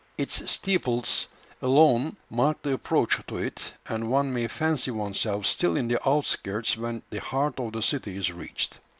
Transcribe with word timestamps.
Its 0.17 0.49
steeples 0.49 1.27
alone 1.61 2.17
mark 2.31 2.59
the 2.63 2.73
approach 2.73 3.21
to 3.27 3.37
it, 3.37 3.61
and 3.85 4.09
one 4.09 4.33
may 4.33 4.47
fancy 4.47 4.89
oneself 4.89 5.45
still 5.45 5.77
in 5.77 5.87
the 5.87 6.09
outskirts 6.09 6.75
when 6.75 7.03
the 7.11 7.19
heart 7.21 7.59
of 7.59 7.73
the 7.73 7.83
city 7.83 8.17
is 8.17 8.31
reached. 8.31 8.79